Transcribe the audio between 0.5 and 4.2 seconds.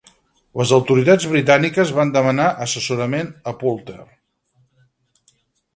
Les autoritats britàniques van demanar assessorament a Poulter.